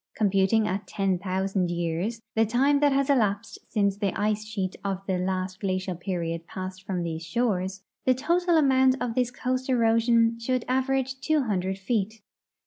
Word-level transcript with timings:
Computing 0.15 0.67
at 0.67 0.87
ten 0.87 1.19
thousand 1.19 1.69
years, 1.69 2.23
the 2.33 2.43
time 2.43 2.79
that 2.79 2.91
has 2.91 3.07
elapsed 3.07 3.59
since 3.69 3.95
the 3.97 4.19
ice 4.19 4.43
sheet 4.43 4.75
of 4.83 5.05
the 5.05 5.19
last 5.19 5.59
glacial 5.59 5.93
period 5.93 6.47
passed 6.47 6.81
from 6.87 7.03
these 7.03 7.23
shores, 7.23 7.83
the 8.05 8.15
total 8.15 8.57
amount 8.57 8.95
of 8.99 9.13
this 9.13 9.29
coast 9.29 9.69
erosion 9.69 10.39
should 10.39 10.65
average 10.67 11.19
two 11.19 11.41
hundred 11.43 11.77
feet. 11.77 12.19